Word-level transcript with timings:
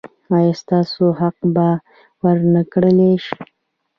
ایا 0.35 0.53
ستاسو 0.61 1.05
حق 1.19 1.37
به 1.55 1.67
ور 2.23 2.37
نه 2.53 2.61
کړل 2.71 2.99
شي؟ 3.25 3.37